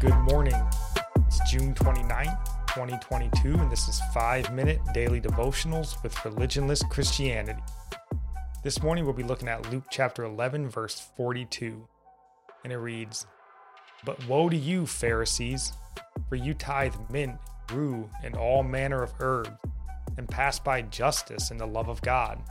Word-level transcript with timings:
Good 0.00 0.16
morning. 0.20 0.56
It's 1.26 1.50
June 1.50 1.74
29th, 1.74 2.46
2022, 2.68 3.52
and 3.52 3.70
this 3.70 3.86
is 3.86 4.00
5 4.14 4.50
Minute 4.50 4.80
Daily 4.94 5.20
Devotionals 5.20 6.02
with 6.02 6.14
Religionless 6.14 6.88
Christianity. 6.88 7.60
This 8.64 8.82
morning 8.82 9.04
we'll 9.04 9.12
be 9.12 9.22
looking 9.22 9.48
at 9.48 9.70
Luke 9.70 9.84
chapter 9.90 10.24
11, 10.24 10.70
verse 10.70 11.10
42, 11.18 11.86
and 12.64 12.72
it 12.72 12.78
reads 12.78 13.26
But 14.06 14.26
woe 14.26 14.48
to 14.48 14.56
you, 14.56 14.86
Pharisees, 14.86 15.72
for 16.30 16.36
you 16.36 16.54
tithe 16.54 16.94
mint, 17.12 17.36
rue, 17.70 18.08
and 18.24 18.34
all 18.36 18.62
manner 18.62 19.02
of 19.02 19.12
herbs, 19.20 19.50
and 20.16 20.26
pass 20.26 20.58
by 20.58 20.80
justice 20.80 21.50
and 21.50 21.60
the 21.60 21.66
love 21.66 21.90
of 21.90 22.00
God. 22.00 22.42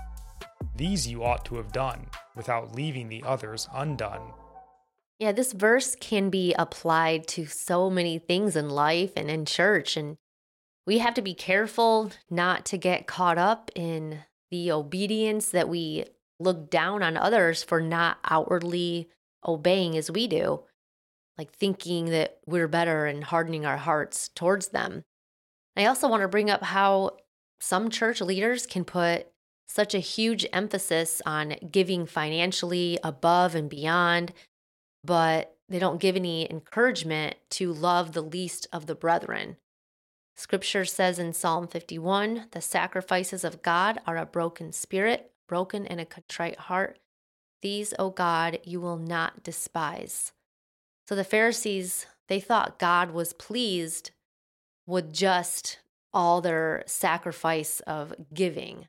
These 0.76 1.08
you 1.08 1.24
ought 1.24 1.46
to 1.46 1.56
have 1.56 1.72
done, 1.72 2.10
without 2.36 2.76
leaving 2.76 3.10
the 3.10 3.24
others 3.26 3.68
undone. 3.74 4.34
Yeah, 5.20 5.34
this 5.34 5.52
verse 5.52 5.96
can 5.96 6.30
be 6.30 6.54
applied 6.58 7.28
to 7.30 7.46
so 7.46 7.90
many 7.90 8.20
things 8.20 8.56
in 8.56 8.70
life 8.70 9.12
and 9.18 9.30
in 9.30 9.46
church. 9.46 9.98
And 9.98 10.16
we 10.88 11.00
have 11.00 11.14
to 11.16 11.22
be 11.22 11.34
careful 11.34 12.12
not 12.30 12.66
to 12.68 12.78
get 12.78 13.06
caught 13.06 13.38
up 13.38 13.70
in 13.76 14.20
the 14.50 14.72
obedience 14.72 15.50
that 15.50 15.68
we 15.68 16.06
look 16.40 16.70
down 16.70 17.04
on 17.04 17.18
others 17.18 17.64
for 17.64 17.82
not 17.82 18.18
outwardly 18.24 19.10
obeying 19.46 19.98
as 19.98 20.10
we 20.10 20.26
do, 20.26 20.64
like 21.38 21.52
thinking 21.52 22.06
that 22.06 22.40
we're 22.46 22.70
better 22.70 23.06
and 23.06 23.26
hardening 23.26 23.66
our 23.66 23.78
hearts 23.78 24.30
towards 24.30 24.70
them. 24.70 25.04
I 25.76 25.86
also 25.86 26.08
want 26.08 26.22
to 26.22 26.30
bring 26.30 26.50
up 26.50 26.64
how 26.64 27.18
some 27.60 27.90
church 27.90 28.22
leaders 28.22 28.66
can 28.66 28.86
put 28.86 29.28
such 29.68 29.94
a 29.94 30.00
huge 30.00 30.48
emphasis 30.52 31.22
on 31.26 31.56
giving 31.72 32.06
financially 32.06 32.98
above 33.04 33.54
and 33.54 33.70
beyond 33.70 34.34
but 35.04 35.56
they 35.68 35.80
don't 35.80 36.02
give 36.02 36.16
any 36.16 36.50
encouragement 36.50 37.36
to 37.52 37.72
love 37.72 38.12
the 38.12 38.22
least 38.22 38.68
of 38.74 38.86
the 38.86 38.96
brethren. 38.96 39.58
Scripture 40.36 40.86
says 40.86 41.20
in 41.20 41.34
Psalm 41.34 41.68
51 41.68 42.48
the 42.52 42.62
sacrifices 42.62 43.44
of 43.44 43.62
God 43.62 44.00
are 44.08 44.18
a 44.18 44.26
broken 44.26 44.72
spirit, 44.72 45.32
broken 45.48 45.86
and 45.86 46.00
a 46.00 46.06
contrite 46.06 46.58
heart. 46.58 47.00
These, 47.62 47.94
O 48.00 48.10
God, 48.10 48.60
you 48.64 48.80
will 48.80 48.98
not 48.98 49.44
despise. 49.44 50.32
So 51.08 51.16
the 51.16 51.24
Pharisees, 51.24 52.06
they 52.28 52.40
thought 52.40 52.80
God 52.80 53.12
was 53.12 53.34
pleased 53.34 54.12
with 54.88 55.14
just 55.14 55.80
all 56.14 56.42
their 56.42 56.84
sacrifice 56.88 57.82
of 57.82 58.14
giving. 58.34 58.88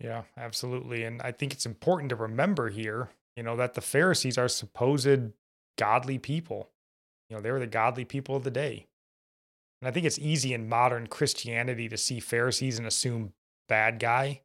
Yeah, 0.00 0.22
absolutely. 0.36 1.04
And 1.04 1.20
I 1.22 1.32
think 1.32 1.52
it's 1.52 1.66
important 1.66 2.10
to 2.10 2.16
remember 2.16 2.70
here 2.70 3.10
you 3.36 3.42
know, 3.42 3.56
that 3.56 3.74
the 3.74 3.80
Pharisees 3.80 4.38
are 4.38 4.48
supposed 4.48 5.32
godly 5.76 6.18
people. 6.18 6.70
You 7.28 7.36
know, 7.36 7.42
they 7.42 7.50
were 7.50 7.60
the 7.60 7.66
godly 7.66 8.04
people 8.04 8.36
of 8.36 8.44
the 8.44 8.50
day. 8.50 8.86
And 9.80 9.88
I 9.88 9.92
think 9.92 10.06
it's 10.06 10.18
easy 10.18 10.54
in 10.54 10.68
modern 10.68 11.08
Christianity 11.08 11.88
to 11.88 11.96
see 11.96 12.20
Pharisees 12.20 12.78
and 12.78 12.86
assume 12.86 13.32
bad 13.68 13.98
guy, 13.98 14.40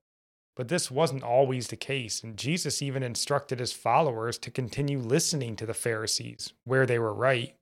but 0.56 0.68
this 0.68 0.90
wasn't 0.90 1.24
always 1.24 1.68
the 1.68 1.76
case. 1.76 2.24
And 2.24 2.36
Jesus 2.36 2.82
even 2.82 3.04
instructed 3.04 3.60
his 3.60 3.72
followers 3.72 4.38
to 4.40 4.52
continue 4.52 5.00
listening 5.00 5.56
to 5.58 5.66
the 5.66 5.74
Pharisees 5.74 6.54
where 6.66 6.86
they 6.86 7.00
were 7.00 7.14
right. 7.14 7.56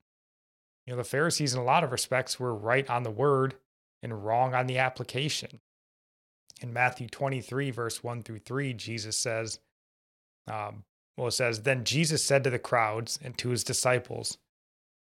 You 0.86 0.94
know, 0.94 0.98
the 0.98 1.03
Pharisees, 1.03 1.53
in 1.53 1.59
a 1.59 1.64
lot 1.64 1.83
of 1.83 1.92
respects, 1.92 2.39
were 2.39 2.55
right 2.55 2.89
on 2.89 3.03
the 3.03 3.11
word 3.11 3.55
and 4.02 4.25
wrong 4.25 4.55
on 4.55 4.67
the 4.67 4.78
application. 4.78 5.59
In 6.61 6.73
Matthew 6.73 7.08
23, 7.08 7.72
verse 7.72 8.03
1 8.03 8.23
through 8.23 8.39
3, 8.39 8.73
Jesus 8.73 9.17
says, 9.17 9.59
um, 10.52 10.83
well, 11.18 11.28
it 11.28 11.32
says, 11.32 11.64
Then 11.64 11.84
Jesus 11.84 12.23
said 12.23 12.44
to 12.44 12.50
the 12.50 12.60
crowds 12.60 13.20
and 13.22 13.38
to 13.40 13.50
his 13.50 13.64
disciples, 13.64 14.38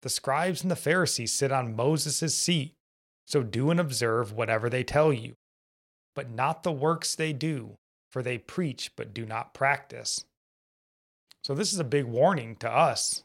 The 0.03 0.11
scribes 0.11 0.63
and 0.63 0.71
the 0.71 0.77
Pharisees 0.77 1.33
sit 1.33 1.51
on 1.51 1.75
Moses' 1.75 2.37
seat, 2.37 2.75
so 3.27 3.43
do 3.43 3.71
and 3.71 3.81
observe 3.81 4.33
whatever 4.33 4.69
they 4.69 4.85
tell 4.85 5.13
you, 5.13 5.35
but 6.15 6.31
not 6.31 6.63
the 6.63 6.73
works 6.73 7.15
they 7.15 7.33
do, 7.33 7.79
for 8.11 8.23
they 8.23 8.37
preach 8.37 8.93
but 8.95 9.15
do 9.15 9.25
not 9.25 9.55
practice. 9.55 10.27
So, 11.43 11.55
this 11.55 11.73
is 11.73 11.81
a 11.81 11.85
big 11.85 12.05
warning 12.05 12.57
to 12.57 12.71
us. 12.71 13.25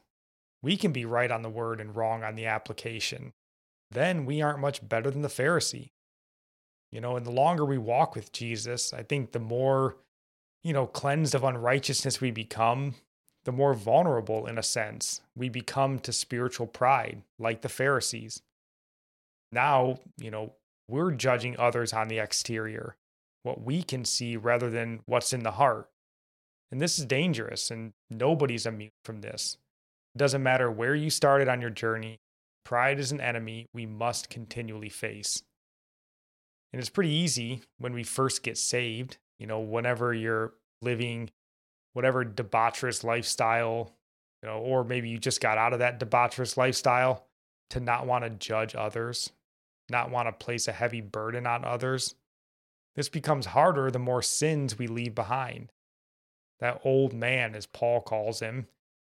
We 0.63 0.77
can 0.77 0.91
be 0.91 1.05
right 1.05 1.29
on 1.29 1.43
the 1.43 1.49
word 1.49 1.79
and 1.79 1.95
wrong 1.95 2.23
on 2.23 2.35
the 2.35 2.47
application. 2.47 3.33
Then 3.91 4.25
we 4.25 4.41
aren't 4.41 4.59
much 4.59 4.87
better 4.87 5.11
than 5.11 5.21
the 5.21 5.27
Pharisee. 5.27 5.91
You 6.91 7.01
know, 7.01 7.15
and 7.15 7.25
the 7.25 7.31
longer 7.31 7.65
we 7.65 7.77
walk 7.77 8.15
with 8.15 8.31
Jesus, 8.31 8.93
I 8.93 9.03
think 9.03 9.33
the 9.33 9.39
more 9.39 9.97
you 10.63 10.73
know, 10.73 10.87
cleansed 10.87 11.35
of 11.35 11.43
unrighteousness 11.43 12.21
we 12.21 12.31
become, 12.31 12.95
the 13.45 13.51
more 13.51 13.73
vulnerable, 13.73 14.45
in 14.45 14.57
a 14.57 14.63
sense, 14.63 15.21
we 15.35 15.49
become 15.49 15.99
to 15.99 16.11
spiritual 16.11 16.67
pride, 16.67 17.21
like 17.39 17.61
the 17.61 17.69
Pharisees. 17.69 18.41
Now, 19.51 19.99
you 20.17 20.29
know, 20.29 20.53
we're 20.89 21.11
judging 21.11 21.57
others 21.57 21.93
on 21.93 22.07
the 22.07 22.19
exterior, 22.19 22.95
what 23.43 23.61
we 23.61 23.83
can 23.83 24.03
see 24.03 24.35
rather 24.35 24.69
than 24.69 24.99
what's 25.05 25.33
in 25.33 25.43
the 25.43 25.51
heart. 25.51 25.89
And 26.71 26.81
this 26.81 26.99
is 26.99 27.05
dangerous, 27.05 27.71
and 27.71 27.93
nobody's 28.09 28.65
immune 28.65 28.91
from 29.05 29.21
this. 29.21 29.57
It 30.15 30.17
doesn't 30.17 30.43
matter 30.43 30.69
where 30.69 30.95
you 30.95 31.09
started 31.09 31.47
on 31.47 31.61
your 31.61 31.69
journey, 31.69 32.19
pride 32.65 32.99
is 32.99 33.13
an 33.13 33.21
enemy 33.21 33.67
we 33.73 33.85
must 33.85 34.29
continually 34.29 34.89
face. 34.89 35.43
And 36.73 36.81
it's 36.81 36.89
pretty 36.89 37.11
easy 37.11 37.61
when 37.77 37.93
we 37.93 38.03
first 38.03 38.43
get 38.43 38.57
saved 38.57 39.17
you 39.39 39.47
know, 39.47 39.59
whenever 39.59 40.13
you're 40.13 40.53
living 40.81 41.29
whatever 41.93 42.23
debaucherous 42.23 43.03
lifestyle, 43.03 43.91
you 44.43 44.49
know, 44.49 44.59
or 44.59 44.83
maybe 44.83 45.09
you 45.09 45.17
just 45.17 45.41
got 45.41 45.57
out 45.57 45.73
of 45.73 45.79
that 45.79 45.99
debaucherous 45.99 46.55
lifestyle 46.55 47.25
to 47.71 47.79
not 47.79 48.05
want 48.05 48.23
to 48.23 48.29
judge 48.29 48.75
others, 48.75 49.31
not 49.89 50.11
want 50.11 50.27
to 50.27 50.45
place 50.45 50.67
a 50.67 50.71
heavy 50.71 51.01
burden 51.01 51.47
on 51.47 51.65
others. 51.65 52.13
This 52.95 53.09
becomes 53.09 53.47
harder 53.47 53.89
the 53.89 53.97
more 53.97 54.21
sins 54.21 54.77
we 54.77 54.85
leave 54.85 55.15
behind. 55.15 55.71
That 56.59 56.81
old 56.83 57.13
man, 57.13 57.55
as 57.55 57.65
Paul 57.65 58.01
calls 58.01 58.39
him, 58.39 58.67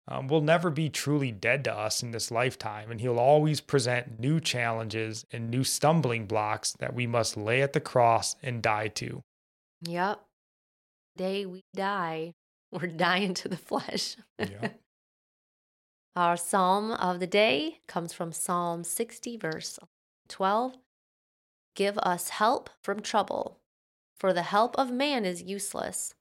um, 0.09 0.27
will 0.27 0.41
never 0.41 0.69
be 0.71 0.89
truly 0.89 1.31
dead 1.31 1.62
to 1.65 1.72
us 1.72 2.03
in 2.03 2.10
this 2.10 2.33
lifetime, 2.33 2.91
and 2.91 3.00
he'll 3.00 3.21
always 3.21 3.60
present 3.60 4.19
new 4.19 4.41
challenges 4.41 5.25
and 5.31 5.50
new 5.50 5.62
stumbling 5.62 6.27
blocks 6.27 6.72
that 6.81 6.94
we 6.94 7.06
must 7.06 7.37
lay 7.37 7.62
at 7.62 7.72
the 7.72 7.81
cross 7.81 8.34
and 8.43 8.60
die 8.60 8.89
to. 8.89 9.22
Yep. 9.82 10.20
Day 11.16 11.44
we 11.47 11.62
die, 11.75 12.32
we're 12.72 12.87
dying 12.87 13.34
to 13.34 13.48
the 13.48 13.56
flesh. 13.56 14.16
Yeah. 14.38 14.69
Our 16.16 16.37
psalm 16.37 16.91
of 16.91 17.20
the 17.20 17.26
day 17.26 17.81
comes 17.88 18.12
from 18.12 18.32
Psalm 18.32 18.84
60, 18.84 19.38
verse 19.38 19.78
12. 20.28 20.75
Give 21.75 21.97
us 21.98 22.28
help 22.28 22.69
from 22.82 23.00
trouble, 23.00 23.60
for 24.19 24.34
the 24.34 24.42
help 24.42 24.78
of 24.78 24.91
man 24.91 25.25
is 25.25 25.42
useless. 25.42 26.15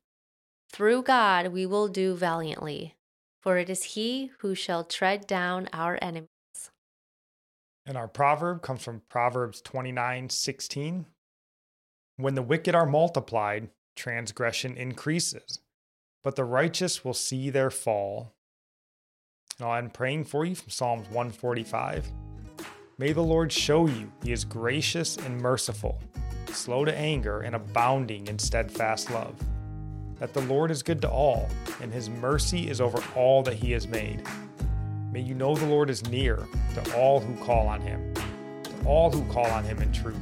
Through 0.71 1.03
God 1.03 1.47
we 1.47 1.65
will 1.65 1.89
do 1.89 2.15
valiantly, 2.15 2.95
for 3.41 3.57
it 3.57 3.69
is 3.69 3.83
He 3.83 4.31
who 4.39 4.55
shall 4.55 4.85
tread 4.85 5.27
down 5.27 5.67
our 5.73 5.99
enemies. 6.01 6.29
And 7.85 7.97
our 7.97 8.07
proverb 8.07 8.61
comes 8.61 8.83
from 8.83 9.01
Proverbs 9.09 9.59
29 9.61 10.29
16. 10.29 11.05
When 12.21 12.35
the 12.35 12.43
wicked 12.43 12.75
are 12.75 12.85
multiplied, 12.85 13.69
transgression 13.95 14.77
increases, 14.77 15.57
but 16.23 16.35
the 16.35 16.43
righteous 16.43 17.03
will 17.03 17.15
see 17.15 17.49
their 17.49 17.71
fall. 17.71 18.35
Now 19.59 19.71
I'm 19.71 19.89
praying 19.89 20.25
for 20.25 20.45
you 20.45 20.53
from 20.53 20.69
Psalms 20.69 21.07
145. 21.07 22.11
May 22.99 23.11
the 23.11 23.23
Lord 23.23 23.51
show 23.51 23.87
you 23.87 24.11
he 24.23 24.31
is 24.31 24.45
gracious 24.45 25.17
and 25.17 25.41
merciful, 25.41 25.99
slow 26.51 26.85
to 26.85 26.95
anger 26.95 27.39
and 27.39 27.55
abounding 27.55 28.27
in 28.27 28.37
steadfast 28.37 29.09
love. 29.09 29.33
That 30.19 30.35
the 30.35 30.41
Lord 30.41 30.69
is 30.69 30.83
good 30.83 31.01
to 31.01 31.09
all, 31.09 31.49
and 31.81 31.91
his 31.91 32.07
mercy 32.07 32.69
is 32.69 32.79
over 32.79 33.03
all 33.15 33.41
that 33.41 33.55
he 33.55 33.71
has 33.71 33.87
made. 33.87 34.21
May 35.11 35.21
you 35.21 35.33
know 35.33 35.55
the 35.55 35.65
Lord 35.65 35.89
is 35.89 36.07
near 36.07 36.47
to 36.75 36.95
all 36.95 37.19
who 37.19 37.33
call 37.43 37.67
on 37.67 37.81
him, 37.81 38.13
to 38.13 38.85
all 38.85 39.09
who 39.09 39.25
call 39.33 39.47
on 39.47 39.63
him 39.63 39.81
in 39.81 39.91
truth 39.91 40.21